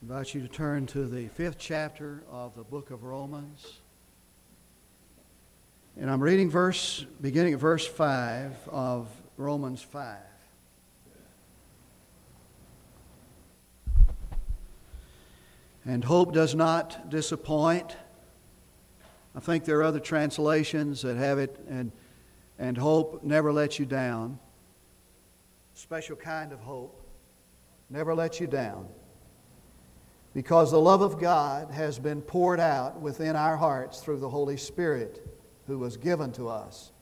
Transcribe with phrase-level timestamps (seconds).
[0.00, 3.80] I invite you to turn to the fifth chapter of the book of Romans.
[6.00, 10.16] And I'm reading verse, beginning at verse 5 of Romans 5.
[15.84, 17.94] And hope does not disappoint.
[19.36, 21.92] I think there are other translations that have it, and,
[22.58, 24.38] and hope never lets you down.
[25.74, 27.02] Special kind of hope
[27.90, 28.88] never lets you down
[30.34, 34.56] because the love of God has been poured out within our hearts through the Holy
[34.56, 35.26] Spirit
[35.66, 36.92] who was given to us.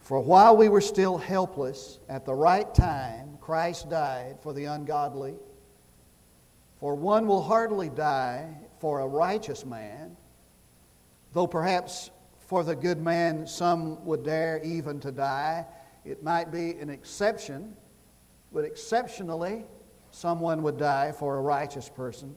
[0.00, 5.34] For while we were still helpless, at the right time, Christ died for the ungodly.
[6.80, 10.16] For one will hardly die for a righteous man,
[11.32, 12.10] though perhaps
[12.48, 15.64] for the good man some would dare even to die.
[16.04, 17.76] It might be an exception,
[18.52, 19.64] but exceptionally,
[20.10, 22.34] someone would die for a righteous person.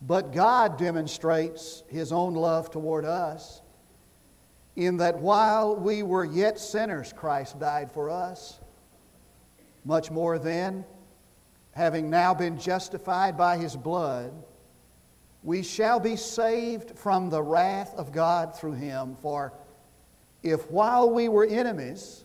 [0.00, 3.62] But God demonstrates His own love toward us
[4.74, 8.58] in that while we were yet sinners, Christ died for us.
[9.84, 10.84] Much more then,
[11.72, 14.32] having now been justified by His blood,
[15.42, 19.16] we shall be saved from the wrath of God through Him.
[19.20, 19.52] For
[20.42, 22.24] if while we were enemies,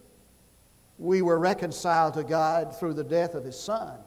[0.98, 3.98] we were reconciled to God through the death of His Son,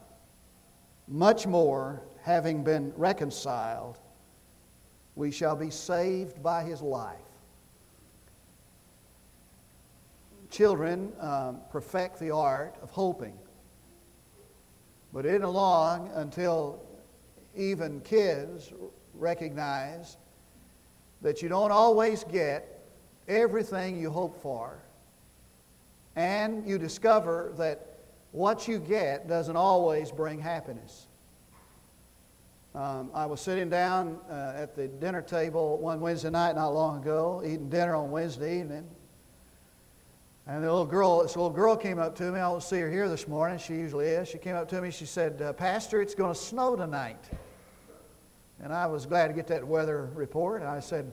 [1.07, 3.97] much more, having been reconciled,
[5.15, 7.17] we shall be saved by His life.
[10.49, 13.37] Children um, perfect the art of hoping.
[15.13, 16.81] But it long until
[17.55, 18.71] even kids
[19.13, 20.17] recognize
[21.21, 22.81] that you don't always get
[23.27, 24.81] everything you hope for.
[26.15, 27.87] And you discover that
[28.31, 31.07] what you get doesn't always bring happiness.
[32.73, 37.01] Um, I was sitting down uh, at the dinner table one Wednesday night not long
[37.01, 38.87] ago, eating dinner on Wednesday evening.
[40.47, 42.39] And the little girl, this little girl came up to me.
[42.39, 43.59] I don't see her here this morning.
[43.59, 44.27] She usually is.
[44.27, 44.89] She came up to me.
[44.89, 47.23] She said, uh, Pastor, it's going to snow tonight.
[48.63, 50.61] And I was glad to get that weather report.
[50.61, 51.11] And I said,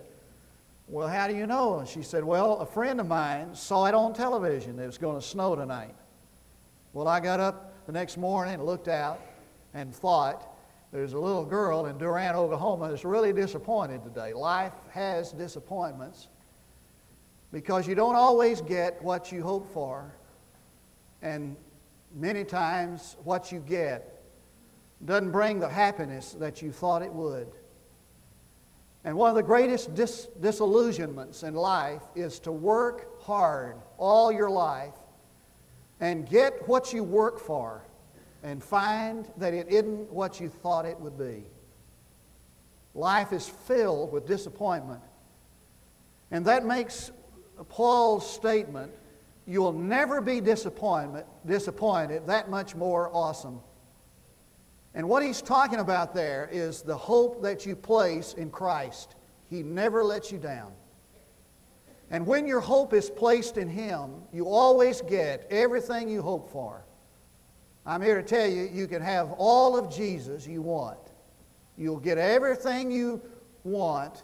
[0.89, 1.81] Well, how do you know?
[1.81, 4.99] And she said, Well, a friend of mine saw it on television that it was
[4.99, 5.95] going to snow tonight.
[6.95, 9.21] Well, I got up the next morning and looked out
[9.75, 10.49] and thought,
[10.91, 14.33] there's a little girl in Durant, Oklahoma that's really disappointed today.
[14.33, 16.29] Life has disappointments
[17.53, 20.11] because you don't always get what you hope for,
[21.21, 21.55] and
[22.15, 24.23] many times what you get
[25.05, 27.49] doesn't bring the happiness that you thought it would.
[29.05, 34.51] And one of the greatest dis- disillusionments in life is to work hard all your
[34.51, 34.95] life
[36.01, 37.83] and get what you work for
[38.43, 41.45] and find that it isn't what you thought it would be.
[42.95, 45.01] Life is filled with disappointment.
[46.31, 47.11] And that makes
[47.69, 48.93] Paul's statement,
[49.47, 53.61] you'll never be disappointment, disappointed, that much more awesome.
[54.95, 59.15] And what he's talking about there is the hope that you place in Christ.
[59.49, 60.73] He never lets you down.
[62.11, 66.83] And when your hope is placed in Him, you always get everything you hope for.
[67.85, 70.99] I'm here to tell you, you can have all of Jesus you want.
[71.77, 73.21] You'll get everything you
[73.65, 74.23] want,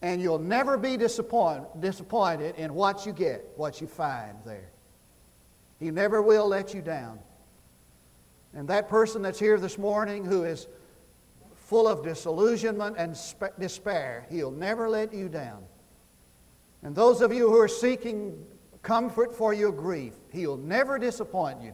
[0.00, 4.70] and you'll never be disappoint, disappointed in what you get, what you find there.
[5.80, 7.18] He never will let you down.
[8.54, 10.66] And that person that's here this morning who is
[11.54, 13.16] full of disillusionment and
[13.58, 15.64] despair, he'll never let you down.
[16.82, 18.44] And those of you who are seeking
[18.82, 21.72] comfort for your grief, He'll never disappoint you.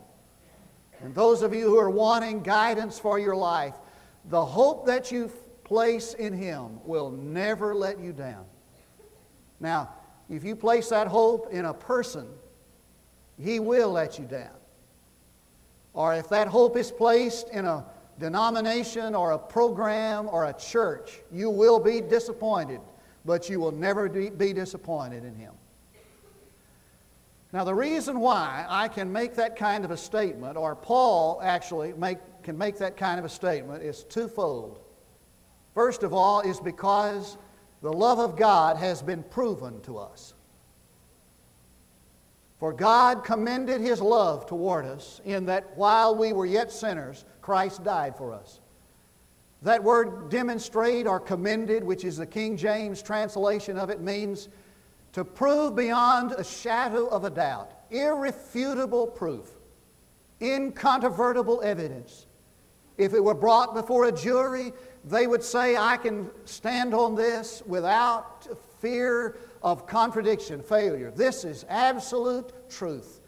[1.01, 3.75] And those of you who are wanting guidance for your life,
[4.27, 5.31] the hope that you
[5.65, 8.45] place in Him will never let you down.
[9.61, 9.91] Now,
[10.29, 12.27] if you place that hope in a person,
[13.43, 14.58] He will let you down.
[15.99, 17.85] Or if that hope is placed in a
[18.21, 22.81] denomination or a program or a church, you will be disappointed
[23.29, 25.53] but you will never be disappointed in him.
[27.53, 31.93] Now, the reason why I can make that kind of a statement, or Paul actually
[31.93, 34.79] make, can make that kind of a statement, is twofold.
[35.75, 37.37] First of all, is because
[37.83, 40.33] the love of God has been proven to us.
[42.59, 47.85] For God commended his love toward us in that while we were yet sinners, Christ
[47.85, 48.61] died for us.
[49.63, 54.49] That word demonstrate or commended, which is the King James translation of it, means
[55.13, 59.49] to prove beyond a shadow of a doubt, irrefutable proof,
[60.41, 62.27] incontrovertible evidence,
[62.99, 64.73] If it were brought before a jury,
[65.05, 68.47] they would say, I can stand on this without
[68.81, 71.11] fear of contradiction, failure.
[71.11, 73.21] This is absolute truth.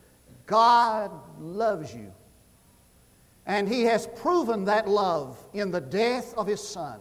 [0.47, 2.13] God loves you.
[3.47, 7.01] And He has proven that love in the death of His Son.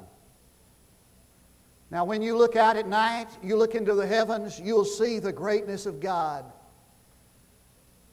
[1.92, 5.32] Now, when you look out at night, you look into the heavens, you'll see the
[5.32, 6.46] greatness of God.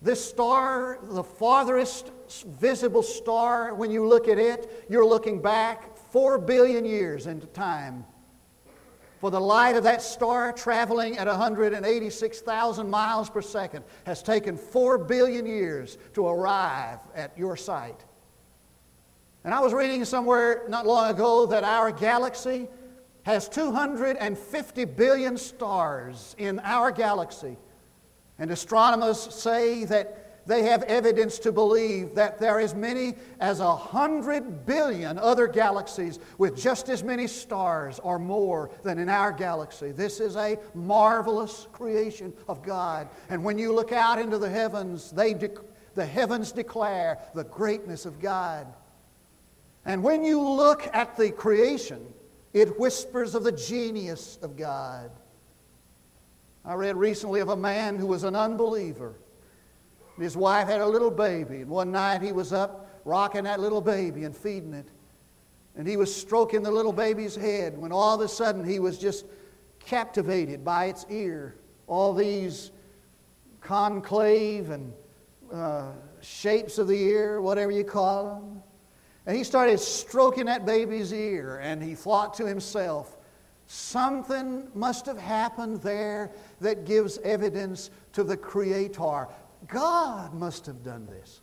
[0.01, 2.11] This star, the farthest
[2.59, 8.05] visible star, when you look at it, you're looking back four billion years into time.
[9.27, 14.99] For the light of that star traveling at 186,000 miles per second has taken four
[14.99, 18.05] billion years to arrive at your sight.
[19.43, 22.69] And I was reading somewhere not long ago that our galaxy
[23.25, 27.57] has 250 billion stars in our galaxy.
[28.39, 33.59] And astronomers say that they have evidence to believe that there are as many as
[33.59, 39.33] a hundred billion other galaxies with just as many stars or more than in our
[39.33, 39.91] galaxy.
[39.91, 43.09] This is a marvelous creation of God.
[43.29, 45.51] And when you look out into the heavens, they de-
[45.97, 48.67] the heavens declare the greatness of God.
[49.85, 52.05] And when you look at the creation,
[52.53, 55.11] it whispers of the genius of God.
[56.65, 59.15] I read recently of a man who was an unbeliever.
[60.19, 63.81] His wife had a little baby, and one night he was up rocking that little
[63.81, 64.89] baby and feeding it.
[65.77, 68.99] And he was stroking the little baby's head when all of a sudden he was
[68.99, 69.27] just
[69.79, 71.55] captivated by its ear.
[71.87, 72.71] All these
[73.61, 74.93] conclave and
[75.53, 78.63] uh, shapes of the ear, whatever you call them.
[79.27, 83.17] And he started stroking that baby's ear, and he thought to himself,
[83.67, 86.31] something must have happened there
[86.61, 89.29] that gives evidence to the Creator.
[89.69, 91.41] God must have done this.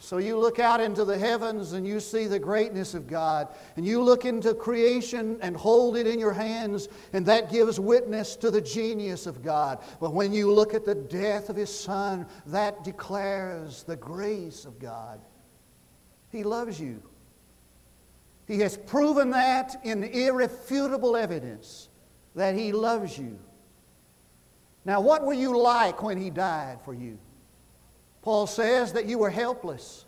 [0.00, 3.86] So you look out into the heavens and you see the greatness of God, and
[3.86, 8.50] you look into creation and hold it in your hands, and that gives witness to
[8.50, 9.78] the genius of God.
[10.00, 14.80] But when you look at the death of His Son, that declares the grace of
[14.80, 15.20] God.
[16.30, 17.00] He loves you.
[18.48, 21.88] He has proven that in irrefutable evidence
[22.34, 23.38] that He loves you.
[24.84, 27.18] Now, what were you like when He died for you?
[28.22, 30.04] Paul says that you were helpless.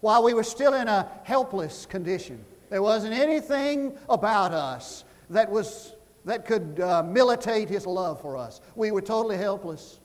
[0.00, 5.94] While we were still in a helpless condition, there wasn't anything about us that, was,
[6.24, 8.60] that could uh, militate His love for us.
[8.74, 9.98] We were totally helpless.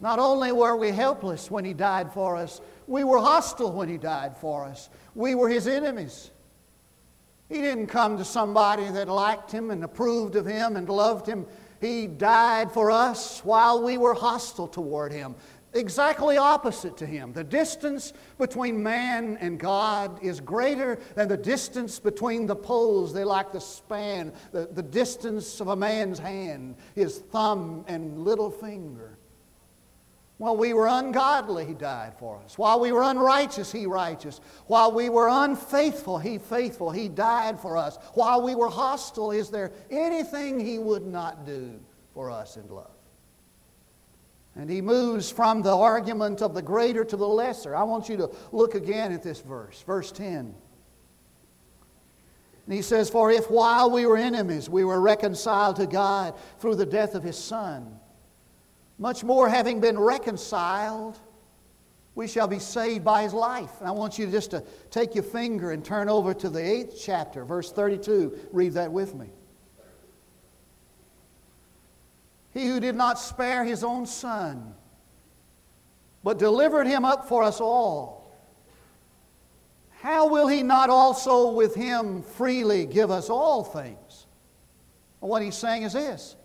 [0.00, 3.96] Not only were we helpless when He died for us, we were hostile when He
[3.96, 4.90] died for us.
[5.14, 6.30] We were His enemies.
[7.48, 11.46] He didn't come to somebody that liked Him and approved of Him and loved Him.
[11.82, 15.34] He died for us while we were hostile toward Him.
[15.74, 17.32] Exactly opposite to Him.
[17.32, 23.12] The distance between man and God is greater than the distance between the poles.
[23.12, 28.50] They like the span, the, the distance of a man's hand, his thumb and little
[28.50, 29.18] finger.
[30.42, 32.58] While we were ungodly, He died for us.
[32.58, 34.40] While we were unrighteous, He righteous.
[34.66, 36.90] While we were unfaithful, He faithful.
[36.90, 37.96] He died for us.
[38.14, 41.78] While we were hostile, is there anything He would not do
[42.12, 42.90] for us in love?
[44.56, 47.76] And He moves from the argument of the greater to the lesser.
[47.76, 50.52] I want you to look again at this verse, verse 10.
[52.66, 56.74] And he says, For if while we were enemies, we were reconciled to God through
[56.74, 58.00] the death of His Son,
[59.02, 61.18] much more, having been reconciled,
[62.14, 63.80] we shall be saved by his life.
[63.80, 67.02] And I want you just to take your finger and turn over to the eighth
[67.04, 68.38] chapter, verse 32.
[68.52, 69.26] Read that with me.
[72.54, 74.72] He who did not spare his own son,
[76.22, 78.32] but delivered him up for us all,
[79.98, 84.26] how will he not also with him freely give us all things?
[85.18, 86.36] What he's saying is this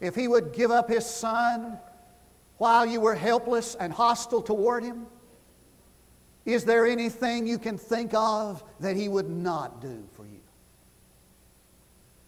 [0.00, 1.78] if he would give up his son
[2.58, 5.06] while you were helpless and hostile toward him?
[6.46, 10.40] Is there anything you can think of that he would not do for you?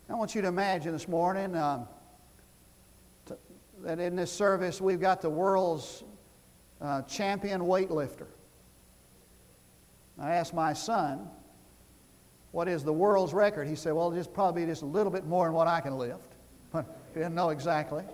[0.09, 1.89] I want you to imagine this morning um,
[3.83, 6.05] that in this service we've got the world's
[6.81, 8.27] uh, champion weightlifter.
[10.21, 11.29] I asked my son,
[12.51, 13.67] What is the world's record?
[13.67, 16.32] He said, Well, it's probably just a little bit more than what I can lift.
[17.15, 18.05] He didn't know exactly.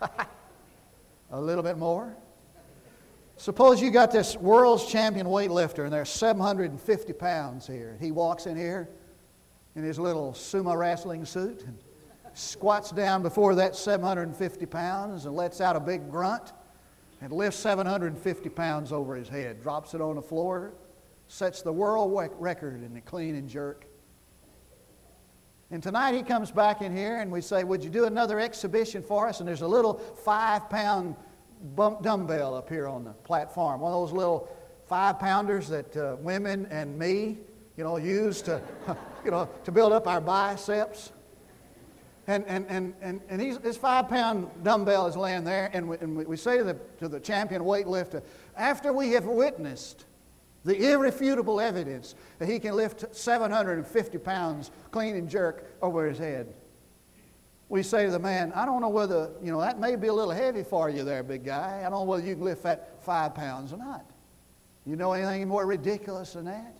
[1.30, 2.14] a little bit more.
[3.36, 7.96] Suppose you got this world's champion weightlifter and there's 750 pounds here.
[8.00, 8.88] He walks in here
[9.74, 11.76] in his little sumo wrestling suit and
[12.34, 16.52] squats down before that 750 pounds and lets out a big grunt
[17.20, 20.72] and lifts 750 pounds over his head, drops it on the floor,
[21.28, 23.86] sets the world record in the clean and jerk.
[25.74, 29.02] And tonight he comes back in here and we say, Would you do another exhibition
[29.02, 29.40] for us?
[29.40, 31.16] And there's a little five pound
[31.74, 34.48] dumbbell up here on the platform, one of those little
[34.86, 37.38] five pounders that uh, women and me,
[37.76, 38.62] you know, use to,
[39.24, 41.10] you know, to build up our biceps.
[42.28, 45.96] And, and, and, and, and he's, this five pound dumbbell is laying there, and we,
[45.96, 48.22] and we say to the, to the champion weightlifter,
[48.56, 50.04] after we have witnessed
[50.64, 56.52] the irrefutable evidence that he can lift 750 pounds clean and jerk over his head,
[57.68, 60.12] we say to the man, I don't know whether, you know, that may be a
[60.12, 61.78] little heavy for you there, big guy.
[61.80, 64.04] I don't know whether you can lift that five pounds or not.
[64.86, 66.74] You know anything more ridiculous than that?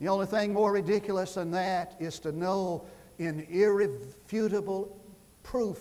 [0.00, 2.84] The only thing more ridiculous than that is to know
[3.18, 4.98] in irrefutable
[5.42, 5.80] proof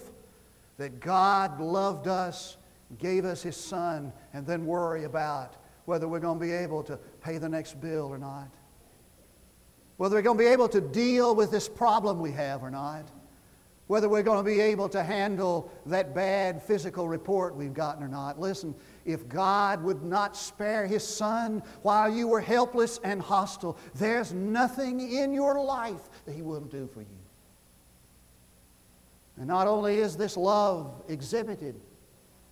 [0.78, 2.58] that God loved us,
[3.00, 5.56] gave us His Son, and then worry about
[5.86, 8.50] whether we're going to be able to pay the next bill or not.
[9.98, 13.10] Whether we're going to be able to deal with this problem we have or not.
[13.88, 18.08] Whether we're going to be able to handle that bad physical report we've gotten or
[18.08, 18.40] not.
[18.40, 18.74] Listen,
[19.06, 25.02] if God would not spare His Son while you were helpless and hostile, there's nothing
[25.02, 27.08] in your life that He wouldn't do for you.
[29.38, 31.76] And not only is this love exhibited,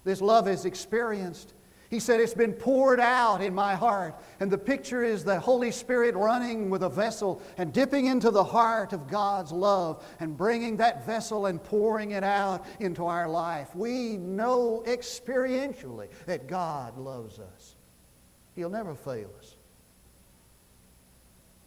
[0.03, 1.53] this love is experienced.
[1.91, 4.15] He said, It's been poured out in my heart.
[4.39, 8.43] And the picture is the Holy Spirit running with a vessel and dipping into the
[8.43, 13.75] heart of God's love and bringing that vessel and pouring it out into our life.
[13.75, 17.75] We know experientially that God loves us,
[18.55, 19.55] He'll never fail us.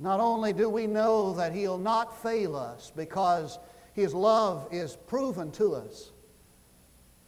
[0.01, 3.61] Not only do we know that He'll not fail us because
[3.95, 6.11] his love is proven to us.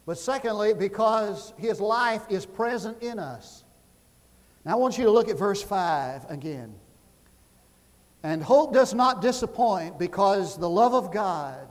[0.07, 3.65] But secondly, because His life is present in us.
[4.65, 6.73] Now I want you to look at verse 5 again.
[8.23, 11.67] And hope does not disappoint because the love of God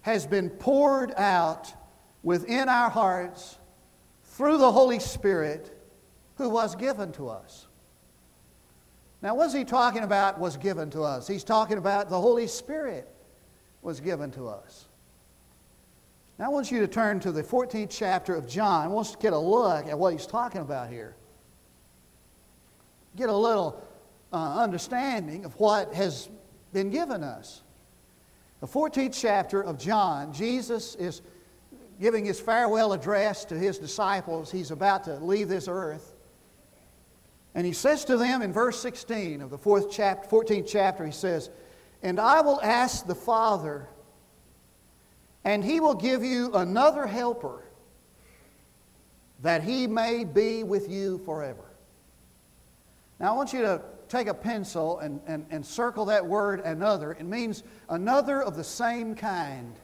[0.00, 1.72] has been poured out
[2.22, 3.58] within our hearts
[4.24, 5.70] through the Holy Spirit
[6.38, 7.66] who was given to us.
[9.20, 11.28] Now, what's he talking about was given to us?
[11.28, 13.06] He's talking about the Holy Spirit
[13.82, 14.87] was given to us.
[16.38, 18.84] Now, I want you to turn to the 14th chapter of John.
[18.84, 21.16] I want us to get a look at what he's talking about here.
[23.16, 23.82] Get a little
[24.32, 26.28] uh, understanding of what has
[26.72, 27.62] been given us.
[28.60, 31.22] The 14th chapter of John, Jesus is
[32.00, 34.52] giving his farewell address to his disciples.
[34.52, 36.14] He's about to leave this earth.
[37.56, 41.10] And he says to them in verse 16 of the fourth chapter, 14th chapter, he
[41.10, 41.50] says,
[42.00, 43.88] and I will ask the Father,
[45.44, 47.62] and he will give you another helper
[49.42, 51.64] that he may be with you forever.
[53.20, 57.12] Now, I want you to take a pencil and, and, and circle that word another.
[57.12, 59.74] It means another of the same kind.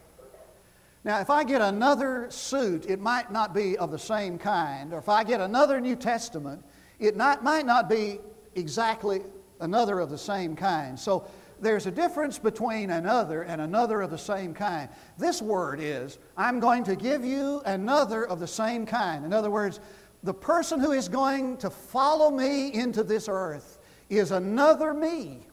[1.04, 4.92] Now, if I get another suit, it might not be of the same kind.
[4.92, 6.64] Or if I get another New Testament,
[6.98, 8.20] it not, might not be
[8.54, 9.20] exactly
[9.60, 10.98] another of the same kind.
[10.98, 11.26] So,
[11.64, 14.88] there's a difference between another and another of the same kind.
[15.18, 19.24] This word is, I'm going to give you another of the same kind.
[19.24, 19.80] In other words,
[20.22, 23.78] the person who is going to follow me into this earth
[24.08, 25.46] is another me,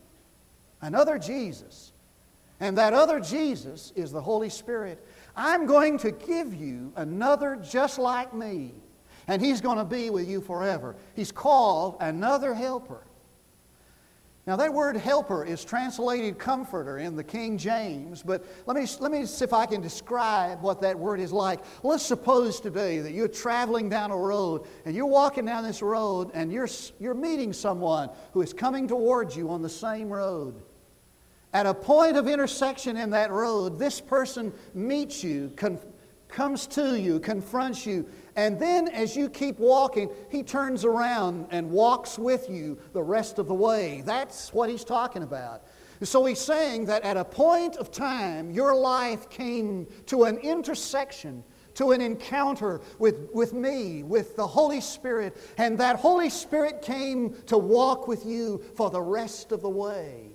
[0.82, 1.92] another Jesus.
[2.60, 5.06] And that other Jesus is the Holy Spirit.
[5.36, 8.74] I'm going to give you another just like me,
[9.28, 10.96] and He's going to be with you forever.
[11.16, 13.02] He's called another helper.
[14.48, 19.12] Now, that word helper is translated comforter in the King James, but let me, let
[19.12, 21.60] me see if I can describe what that word is like.
[21.84, 26.32] Let's suppose today that you're traveling down a road and you're walking down this road
[26.34, 26.68] and you're,
[27.00, 30.60] you're meeting someone who is coming towards you on the same road.
[31.54, 35.54] At a point of intersection in that road, this person meets you,
[36.30, 38.08] comes to you, confronts you,
[38.42, 43.38] and then as you keep walking, he turns around and walks with you the rest
[43.38, 44.02] of the way.
[44.04, 45.62] That's what he's talking about.
[46.02, 51.44] So he's saying that at a point of time, your life came to an intersection,
[51.76, 57.36] to an encounter with, with me, with the Holy Spirit, and that Holy Spirit came
[57.46, 60.30] to walk with you for the rest of the way.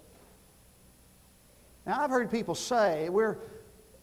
[1.85, 3.39] Now, I've heard people say, we're,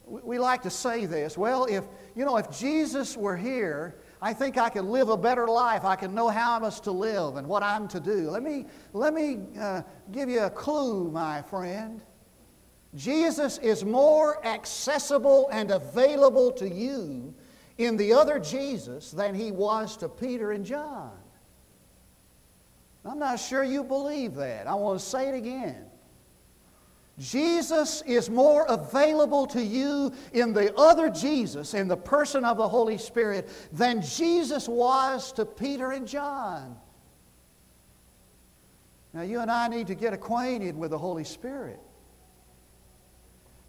[0.05, 4.57] we like to say this, well, if, you know, if Jesus were here, I think
[4.57, 5.83] I could live a better life.
[5.83, 8.29] I can know how I'm to live and what I'm to do.
[8.29, 12.01] Let me, let me uh, give you a clue, my friend.
[12.95, 17.33] Jesus is more accessible and available to you
[17.77, 21.11] in the other Jesus than he was to Peter and John.
[23.03, 24.67] I'm not sure you believe that.
[24.67, 25.85] I want to say it again.
[27.19, 32.67] Jesus is more available to you in the other Jesus, in the person of the
[32.67, 36.75] Holy Spirit, than Jesus was to Peter and John.
[39.13, 41.79] Now, you and I need to get acquainted with the Holy Spirit.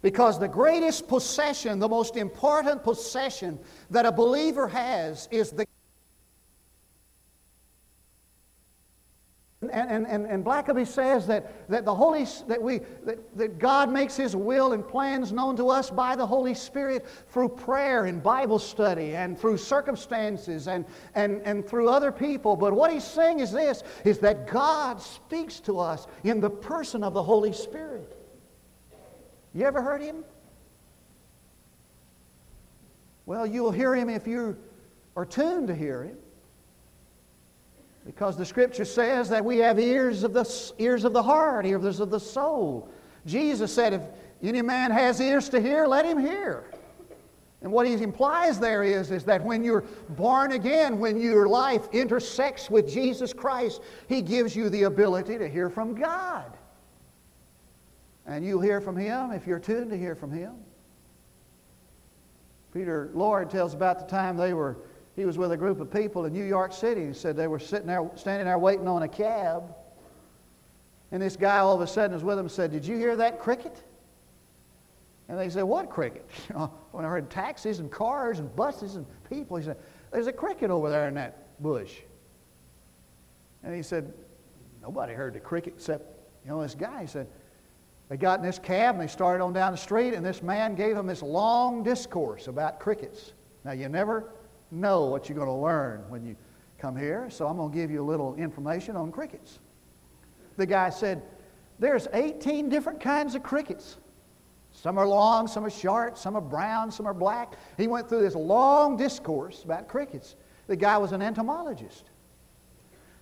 [0.01, 3.59] Because the greatest possession, the most important possession
[3.91, 5.67] that a believer has is the
[9.71, 14.15] And, and, and Blackaby says that, that the Holy that we that, that God makes
[14.15, 18.59] His will and plans known to us by the Holy Spirit through prayer and Bible
[18.59, 22.55] study and through circumstances and, and, and through other people.
[22.55, 27.03] But what he's saying is this is that God speaks to us in the person
[27.03, 28.17] of the Holy Spirit.
[29.53, 30.23] You ever heard him?
[33.25, 34.57] Well, you'll hear him if you
[35.15, 36.17] are tuned to hear him.
[38.05, 41.99] Because the scripture says that we have ears of the, ears of the heart, ears
[41.99, 42.89] of the soul.
[43.25, 44.01] Jesus said, if
[44.43, 46.65] any man has ears to hear, let him hear.
[47.61, 51.87] And what he implies there is, is that when you're born again, when your life
[51.93, 56.45] intersects with Jesus Christ, he gives you the ability to hear from God.
[58.27, 60.53] And you'll hear from him if you're tuned to hear from him.
[62.71, 64.77] Peter Lord tells about the time they were
[65.15, 67.07] he was with a group of people in New York City.
[67.07, 69.73] He said they were sitting there, standing there waiting on a cab.
[71.11, 73.15] And this guy all of a sudden was with them and said, Did you hear
[73.15, 73.81] that cricket?
[75.29, 76.29] And they said, What cricket?
[76.49, 79.77] You know, when I heard taxis and cars and buses and people, he said,
[80.11, 81.93] There's a cricket over there in that bush.
[83.63, 84.11] And he said,
[84.81, 86.03] Nobody heard the cricket except,
[86.43, 87.01] you know, this guy.
[87.01, 87.27] He said,
[88.09, 90.75] They got in this cab and they started on down the street, and this man
[90.75, 93.31] gave them this long discourse about crickets.
[93.63, 94.29] Now, you never
[94.71, 96.35] know what you're going to learn when you
[96.79, 99.59] come here, so I'm going to give you a little information on crickets.
[100.57, 101.21] The guy said,
[101.79, 103.97] There's 18 different kinds of crickets.
[104.71, 107.53] Some are long, some are short, some are brown, some are black.
[107.77, 110.35] He went through this long discourse about crickets.
[110.67, 112.09] The guy was an entomologist.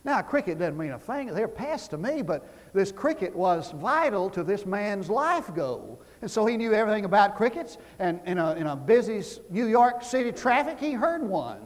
[0.04, 1.28] Now, a cricket doesn't mean a thing.
[1.28, 6.02] They're pests to me, but this cricket was vital to this man's life goal.
[6.22, 10.04] And so he knew everything about crickets, and in a, in a busy New York
[10.04, 11.60] City traffic, he heard one.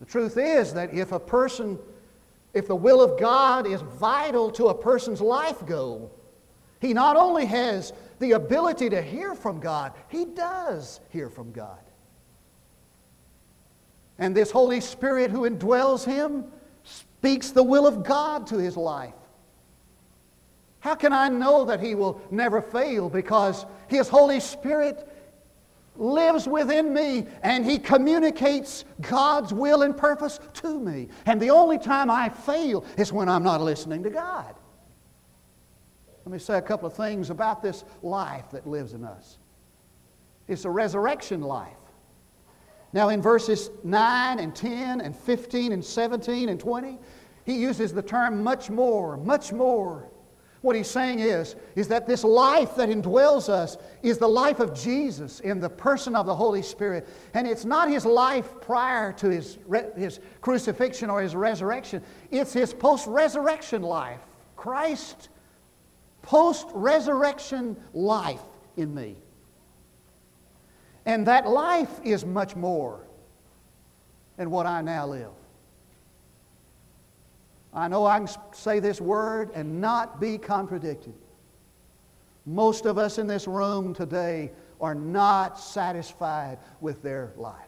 [0.00, 1.78] The truth is that if a person,
[2.52, 6.12] if the will of God is vital to a person's life goal,
[6.80, 11.78] he not only has the ability to hear from God, he does hear from God.
[14.18, 16.44] And this Holy Spirit who indwells him
[17.24, 19.14] speaks the will of God to his life.
[20.80, 23.08] How can I know that He will never fail?
[23.08, 25.08] Because His Holy Spirit
[25.96, 31.08] lives within me and He communicates God's will and purpose to me.
[31.24, 34.54] And the only time I fail is when I'm not listening to God.
[36.26, 39.38] Let me say a couple of things about this life that lives in us.
[40.46, 41.72] It's a resurrection life.
[42.94, 46.98] Now, in verses 9 and 10 and 15 and 17 and 20,
[47.44, 50.08] he uses the term much more, much more.
[50.62, 54.74] What he's saying is, is that this life that indwells us is the life of
[54.74, 57.06] Jesus in the person of the Holy Spirit.
[57.34, 59.58] And it's not his life prior to his,
[59.94, 64.20] his crucifixion or his resurrection, it's his post resurrection life.
[64.56, 65.28] Christ
[66.24, 68.40] post resurrection life
[68.78, 69.16] in me.
[71.04, 73.00] And that life is much more
[74.38, 75.30] than what I now live.
[77.74, 81.14] I know I can say this word and not be contradicted.
[82.46, 87.60] Most of us in this room today are not satisfied with their life.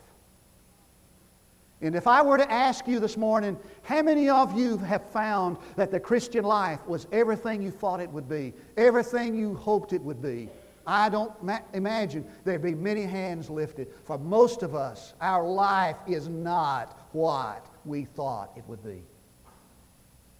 [1.82, 5.58] And if I were to ask you this morning, how many of you have found
[5.76, 10.00] that the Christian life was everything you thought it would be, everything you hoped it
[10.00, 10.48] would be?
[10.86, 13.88] I don't ma- imagine there'd be many hands lifted.
[14.04, 19.02] For most of us, our life is not what we thought it would be.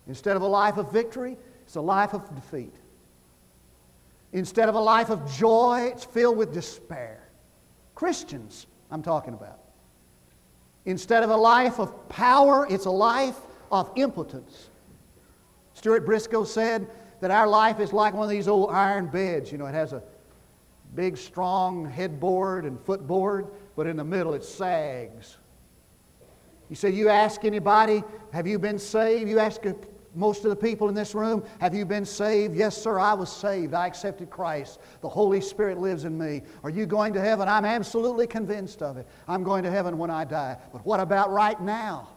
[0.09, 2.75] Instead of a life of victory, it's a life of defeat.
[4.33, 7.23] Instead of a life of joy, it's filled with despair.
[7.95, 9.59] Christians, I'm talking about.
[10.85, 13.37] Instead of a life of power, it's a life
[13.73, 14.69] of impotence.
[15.75, 16.87] Stuart Briscoe said
[17.21, 19.51] that our life is like one of these old iron beds.
[19.51, 20.03] You know, it has a
[20.95, 25.37] big, strong headboard and footboard, but in the middle it sags.
[26.69, 29.29] He said, You ask anybody, have you been saved?
[29.29, 29.75] You ask a
[30.17, 32.57] most of the people in this room, have you been saved?
[32.57, 33.75] Yes, sir, I was saved.
[33.75, 34.81] I accepted Christ.
[35.03, 36.43] The Holy Spirit lives in me.
[36.65, 37.49] Are you going to heaven?
[37.49, 39.07] I'm absolutely convinced of it.
[39.29, 40.57] I'm going to heaven when I die.
[40.73, 42.09] But what about right now?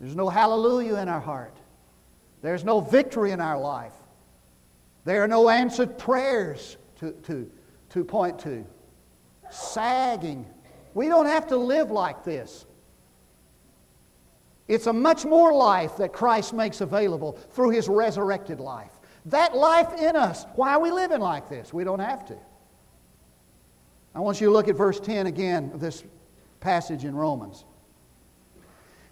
[0.00, 1.56] There's no hallelujah in our heart.
[2.40, 3.92] There's no victory in our life.
[5.04, 7.50] There are no answered prayers to, to,
[7.90, 8.64] to point to.
[9.50, 10.46] Sagging.
[10.94, 12.64] We don't have to live like this.
[14.68, 18.92] It's a much more life that Christ makes available through his resurrected life.
[19.26, 20.44] That life in us.
[20.54, 21.72] Why are we living like this?
[21.72, 22.36] We don't have to.
[24.14, 26.04] I want you to look at verse 10 again of this
[26.60, 27.64] passage in Romans.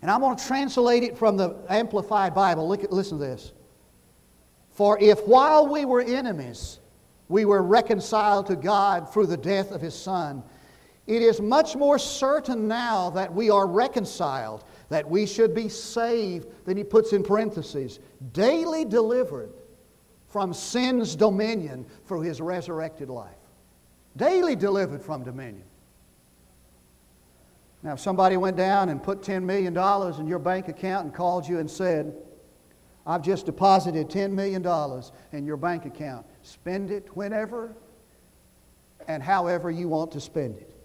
[0.03, 2.69] And I'm going to translate it from the Amplified Bible.
[2.69, 3.53] Look at, listen to this.
[4.73, 6.81] For if while we were enemies,
[7.29, 10.43] we were reconciled to God through the death of his Son,
[11.07, 16.49] it is much more certain now that we are reconciled, that we should be saved,
[16.65, 18.01] than he puts in parentheses,
[18.33, 19.53] daily delivered
[20.29, 23.31] from sin's dominion through his resurrected life.
[24.17, 25.65] Daily delivered from dominion.
[27.83, 29.77] Now, if somebody went down and put $10 million
[30.21, 32.15] in your bank account and called you and said,
[33.07, 34.67] I've just deposited $10 million
[35.31, 37.77] in your bank account, spend it whenever
[39.07, 40.76] and however you want to spend it.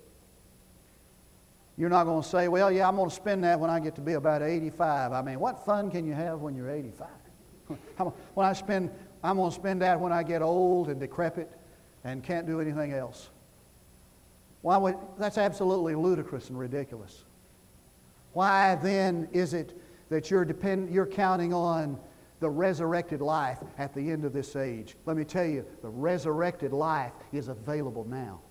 [1.77, 3.95] You're not going to say, well, yeah, I'm going to spend that when I get
[3.95, 5.13] to be about 85.
[5.13, 7.07] I mean, what fun can you have when you're 85?
[8.33, 8.91] when I spend,
[9.23, 11.49] I'm going to spend that when I get old and decrepit
[12.03, 13.29] and can't do anything else.
[14.61, 17.23] Why would, that's absolutely ludicrous and ridiculous.
[18.33, 19.79] Why then is it
[20.09, 21.97] that you're, depend, you're counting on
[22.39, 24.95] the resurrected life at the end of this age?
[25.05, 28.41] Let me tell you, the resurrected life is available now.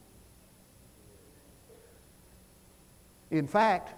[3.31, 3.95] In fact,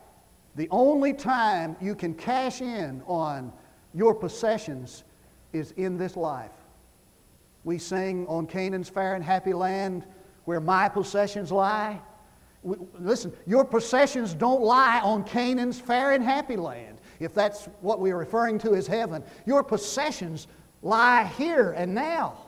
[0.55, 3.53] the only time you can cash in on
[3.95, 5.05] your possessions
[5.53, 6.51] is in this life.
[7.64, 10.05] We sing on Canaan's fair and happy land
[10.45, 12.01] where my possessions lie.
[12.64, 18.16] Listen, your possessions don't lie on Canaan's fair and happy land, if that's what we're
[18.16, 19.23] referring to as heaven.
[19.47, 20.49] Your possessions
[20.83, 22.41] lie here and now.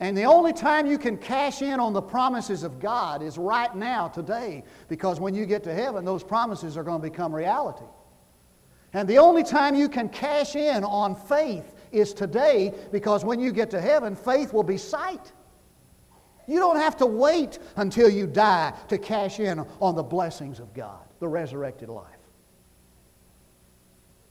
[0.00, 3.74] And the only time you can cash in on the promises of God is right
[3.74, 7.84] now, today, because when you get to heaven, those promises are going to become reality.
[8.92, 13.52] And the only time you can cash in on faith is today because when you
[13.52, 15.32] get to heaven, faith will be sight.
[16.46, 20.74] You don't have to wait until you die to cash in on the blessings of
[20.74, 22.10] God, the resurrected life.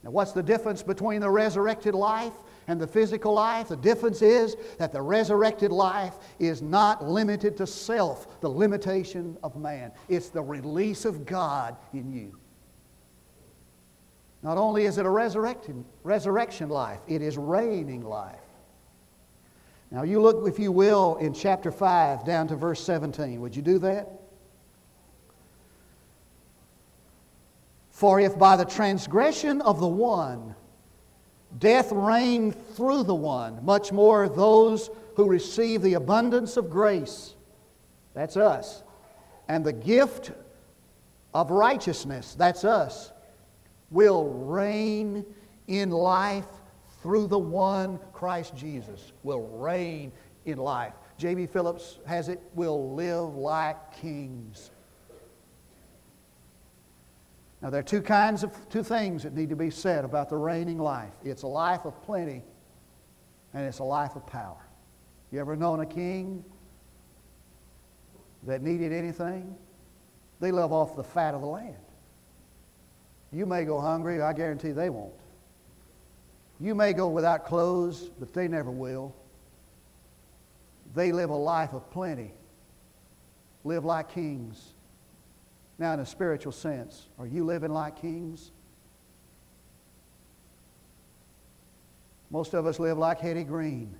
[0.03, 2.33] Now, what's the difference between the resurrected life
[2.67, 3.69] and the physical life?
[3.69, 9.55] The difference is that the resurrected life is not limited to self, the limitation of
[9.55, 9.91] man.
[10.09, 12.37] It's the release of God in you.
[14.41, 18.35] Not only is it a resurrection, resurrection life, it is reigning life.
[19.89, 23.39] Now, you look, if you will, in chapter 5 down to verse 17.
[23.39, 24.09] Would you do that?
[27.91, 30.55] For if by the transgression of the one
[31.59, 37.35] death reigned through the one, much more those who receive the abundance of grace,
[38.13, 38.83] that's us,
[39.47, 40.31] and the gift
[41.33, 43.11] of righteousness, that's us,
[43.91, 45.25] will reign
[45.67, 46.47] in life
[47.01, 50.11] through the one Christ Jesus will reign
[50.45, 50.93] in life.
[51.17, 51.45] J.B.
[51.47, 54.71] Phillips has it, will live like kings.
[57.63, 60.35] Now, there are two kinds of two things that need to be said about the
[60.35, 62.43] reigning life it's a life of plenty,
[63.53, 64.61] and it's a life of power.
[65.31, 66.43] You ever known a king
[68.45, 69.55] that needed anything?
[70.41, 71.77] They live off the fat of the land.
[73.31, 75.13] You may go hungry, I guarantee they won't.
[76.59, 79.15] You may go without clothes, but they never will.
[80.93, 82.31] They live a life of plenty,
[83.63, 84.73] live like kings.
[85.83, 88.51] Now, in a spiritual sense, are you living like kings?
[92.31, 93.93] Most of us live like Hetty Green.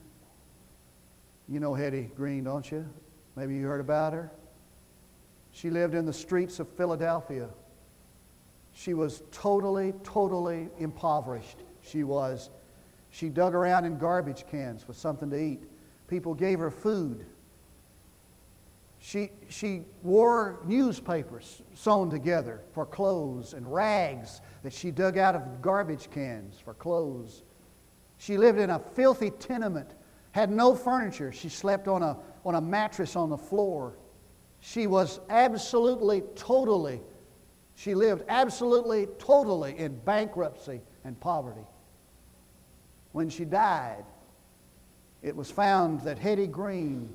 [1.49, 2.85] You know Hetty Green, don't you?
[3.35, 4.31] Maybe you heard about her.
[5.51, 7.49] She lived in the streets of Philadelphia.
[8.73, 12.49] She was totally, totally impoverished she was.
[13.11, 15.63] She dug around in garbage cans for something to eat.
[16.07, 17.25] People gave her food.
[19.05, 25.61] She, she wore newspapers sewn together for clothes and rags that she dug out of
[25.61, 27.43] garbage cans for clothes.
[28.17, 29.89] She lived in a filthy tenement,
[30.31, 31.33] had no furniture.
[31.33, 33.93] She slept on a, on a mattress on the floor.
[34.61, 37.01] She was absolutely, totally
[37.75, 41.65] She lived absolutely, totally in bankruptcy and poverty.
[43.11, 44.05] When she died,
[45.21, 47.13] it was found that Hetty Green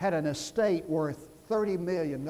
[0.00, 2.26] had an estate worth $30 million.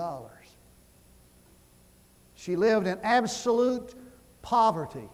[2.34, 3.94] She lived in absolute
[4.42, 5.08] poverty,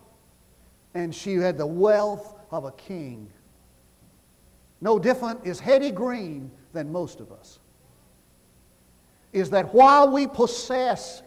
[0.95, 3.29] and she had the wealth of a king.
[4.81, 7.59] No different is Hetty Green than most of us.
[9.35, 11.23] Is that while we possess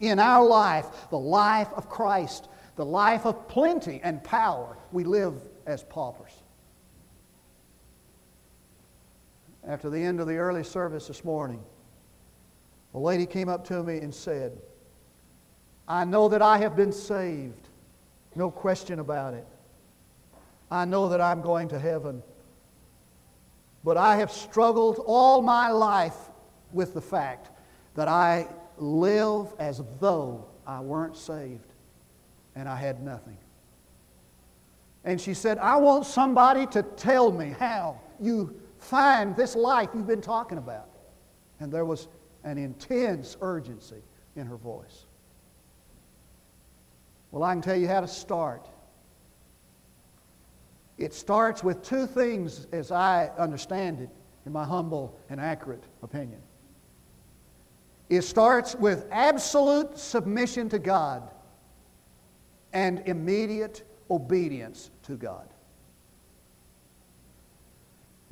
[0.00, 5.34] in our life the life of Christ, the life of plenty and power, we live
[5.66, 6.32] as paupers.
[9.66, 11.62] After the end of the early service this morning,
[12.94, 14.60] a lady came up to me and said,
[15.86, 17.68] I know that I have been saved,
[18.34, 19.46] no question about it.
[20.70, 22.22] I know that I'm going to heaven.
[23.84, 26.16] But I have struggled all my life
[26.72, 27.50] with the fact
[27.94, 28.46] that I
[28.78, 31.66] live as though I weren't saved
[32.54, 33.36] and I had nothing.
[35.04, 40.06] And she said, I want somebody to tell me how you find this life you've
[40.06, 40.88] been talking about.
[41.60, 42.08] And there was
[42.44, 44.02] an intense urgency
[44.36, 45.06] in her voice.
[47.30, 48.68] Well, I can tell you how to start.
[50.98, 54.10] It starts with two things, as I understand it,
[54.44, 56.40] in my humble and accurate opinion.
[58.10, 61.30] It starts with absolute submission to God
[62.72, 65.51] and immediate obedience to God.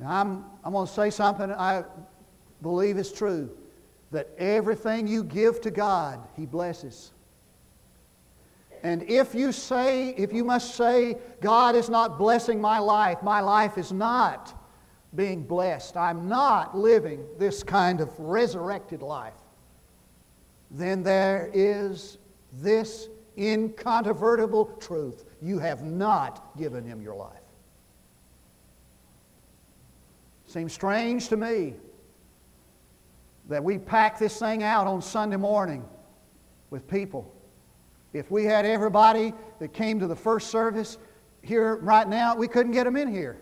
[0.01, 1.83] Now, I'm, I'm going to say something I
[2.61, 3.55] believe is true
[4.11, 7.11] that everything you give to God, He blesses.
[8.83, 13.39] And if you say, if you must say, God is not blessing my life, my
[13.39, 14.57] life is not
[15.13, 19.33] being blessed, I'm not living this kind of resurrected life,
[20.71, 22.17] then there is
[22.53, 25.25] this incontrovertible truth.
[25.41, 27.40] You have not given him your life.
[30.51, 31.75] Seems strange to me
[33.47, 35.85] that we pack this thing out on Sunday morning
[36.71, 37.33] with people.
[38.11, 40.97] If we had everybody that came to the first service
[41.41, 43.37] here right now, we couldn't get them in here.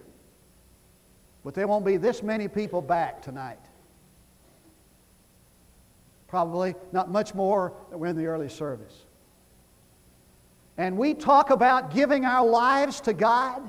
[1.44, 3.58] But there won't be this many people back tonight.
[6.28, 8.94] Probably not much more than we're in the early service.
[10.78, 13.68] And we talk about giving our lives to God.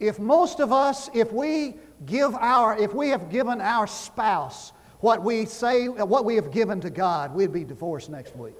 [0.00, 5.22] If most of us, if we give our, if we have given our spouse what
[5.22, 8.56] we say, what we have given to God, we'd be divorced next week.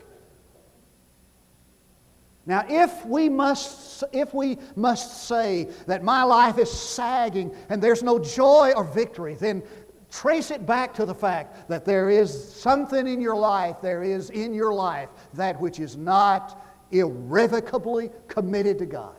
[2.46, 8.02] Now, if we must, if we must say that my life is sagging and there's
[8.02, 9.62] no joy or victory, then
[10.10, 14.30] trace it back to the fact that there is something in your life, there is
[14.30, 19.17] in your life that which is not irrevocably committed to God.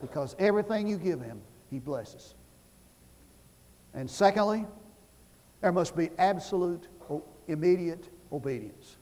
[0.00, 2.34] Because everything you give Him, He blesses.
[3.94, 4.64] And secondly,
[5.60, 6.86] there must be absolute,
[7.48, 8.96] immediate obedience.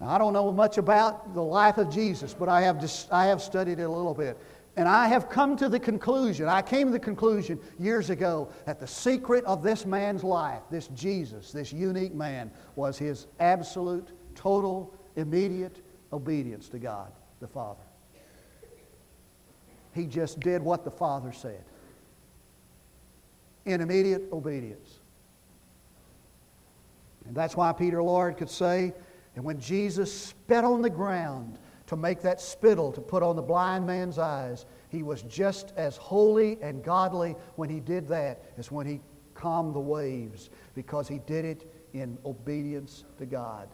[0.00, 3.26] Now, I don't know much about the life of Jesus, but I have, just, I
[3.26, 4.38] have studied it a little bit.
[4.76, 8.80] And I have come to the conclusion, I came to the conclusion years ago that
[8.80, 14.92] the secret of this man's life, this Jesus, this unique man, was his absolute, total,
[15.14, 15.80] immediate
[16.12, 17.82] obedience to God the Father.
[19.94, 21.64] He just did what the Father said
[23.64, 24.98] in immediate obedience.
[27.26, 28.92] And that's why Peter Lord could say,
[29.36, 33.42] and when Jesus spit on the ground to make that spittle to put on the
[33.42, 38.70] blind man's eyes, he was just as holy and godly when he did that as
[38.70, 39.00] when he
[39.34, 43.68] calmed the waves because he did it in obedience to God.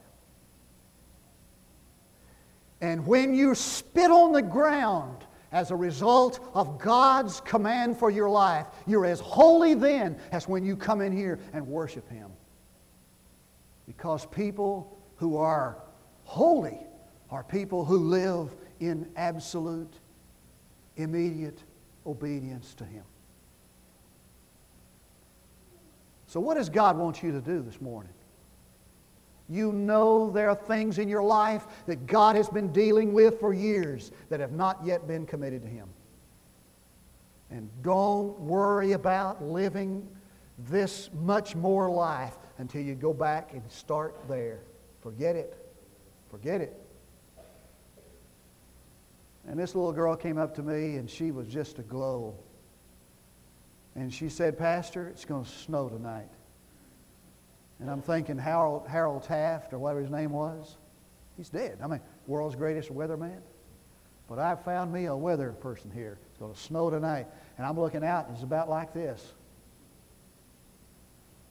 [2.81, 8.31] And when you spit on the ground as a result of God's command for your
[8.31, 12.31] life, you're as holy then as when you come in here and worship Him.
[13.87, 15.77] Because people who are
[16.25, 16.79] holy
[17.31, 19.93] are people who live in absolute,
[20.97, 21.59] immediate
[22.07, 23.05] obedience to Him.
[26.29, 28.13] So, what does God want you to do this morning?
[29.51, 33.53] You know there are things in your life that God has been dealing with for
[33.53, 35.89] years that have not yet been committed to Him.
[37.51, 40.07] And don't worry about living
[40.69, 44.61] this much more life until you go back and start there.
[45.03, 45.57] Forget it.
[46.31, 46.81] Forget it.
[49.49, 52.37] And this little girl came up to me and she was just aglow.
[53.97, 56.29] And she said, Pastor, it's going to snow tonight.
[57.81, 60.77] And I'm thinking Harold, Harold Taft, or whatever his name was,
[61.37, 61.79] he's dead.
[61.83, 63.41] I mean, world's greatest weatherman.
[64.29, 66.19] But I found me a weather person here.
[66.31, 67.27] It's going to snow tonight.
[67.57, 69.33] And I'm looking out, and it's about like this.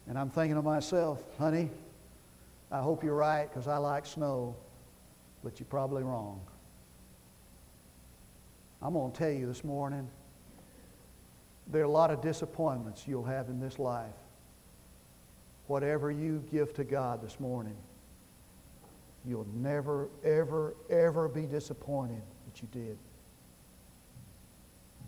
[0.08, 1.70] And I'm thinking to myself, honey,
[2.72, 4.56] I hope you're right because I like snow,
[5.44, 6.40] but you're probably wrong.
[8.82, 10.08] I'm going to tell you this morning
[11.68, 14.14] there are a lot of disappointments you'll have in this life.
[15.70, 17.76] Whatever you give to God this morning,
[19.24, 22.98] you'll never, ever, ever be disappointed that you did.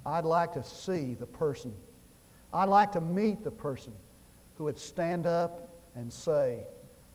[0.06, 1.74] I'd like to see the person.
[2.54, 3.92] I'd like to meet the person
[4.60, 6.60] who would stand up and say,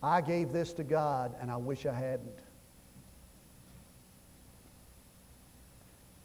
[0.03, 2.41] I gave this to God and I wish I hadn't.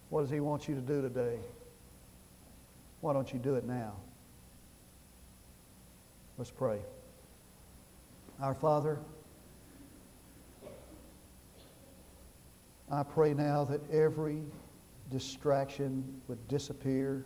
[0.10, 1.38] What does He want you to do today?
[3.02, 3.94] Why don't you do it now?
[6.40, 6.80] Let's pray.
[8.42, 8.98] Our Father,
[12.92, 14.42] I pray now that every
[15.12, 17.24] distraction would disappear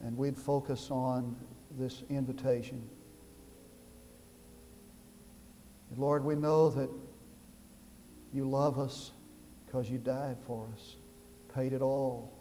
[0.00, 1.34] and we'd focus on
[1.78, 2.86] this invitation.
[5.96, 6.90] Lord, we know that
[8.34, 9.12] you love us
[9.64, 10.96] because you died for us,
[11.54, 12.34] paid it all.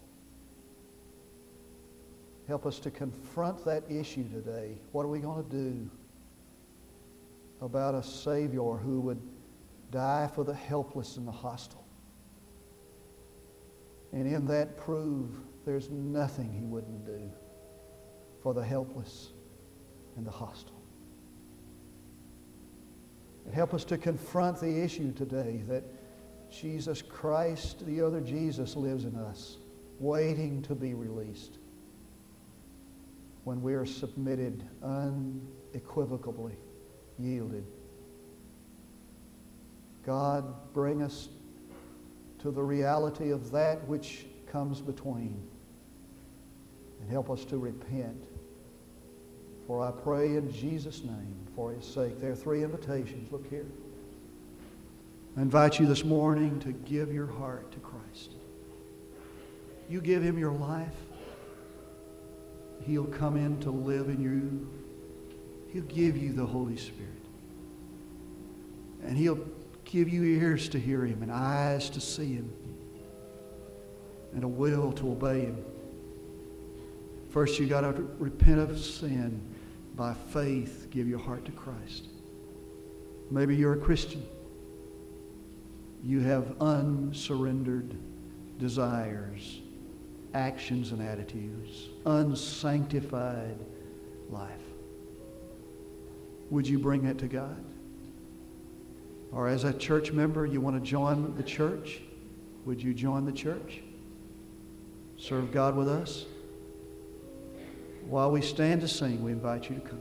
[2.49, 4.73] Help us to confront that issue today.
[4.91, 5.89] What are we going to do
[7.65, 9.21] about a Savior who would
[9.91, 11.85] die for the helpless and the hostile?
[14.13, 15.29] And in that prove
[15.65, 17.31] there's nothing he wouldn't do
[18.41, 19.29] for the helpless
[20.15, 20.81] and the hostile.
[23.45, 25.83] And help us to confront the issue today that
[26.51, 29.57] Jesus Christ, the other Jesus, lives in us,
[29.99, 31.57] waiting to be released
[33.43, 36.55] when we are submitted unequivocally,
[37.19, 37.65] yielded.
[40.05, 41.29] God, bring us
[42.39, 45.41] to the reality of that which comes between
[47.01, 48.23] and help us to repent.
[49.67, 52.21] For I pray in Jesus' name, for his sake.
[52.21, 53.31] There are three invitations.
[53.31, 53.65] Look here.
[55.37, 58.31] I invite you this morning to give your heart to Christ.
[59.89, 60.95] You give him your life,
[62.85, 64.69] he'll come in to live in you.
[65.75, 67.11] He'll give you the Holy Spirit.
[69.03, 69.45] And he'll
[69.83, 72.49] give you ears to hear him and eyes to see him
[74.33, 75.57] and a will to obey him.
[77.29, 79.41] First, you got to repent of sin
[79.97, 82.05] by faith, give your heart to Christ.
[83.29, 84.25] Maybe you're a Christian.
[86.05, 87.97] You have unsurrendered
[88.59, 89.59] desires,
[90.33, 93.59] actions, and attitudes, unsanctified
[94.29, 94.64] life.
[96.49, 97.63] Would you bring it to God?
[99.31, 102.01] Or as a church member, you want to join the church?
[102.65, 103.81] Would you join the church?
[105.17, 106.25] Serve God with us?
[108.07, 109.99] While we stand to sing, we invite you to come.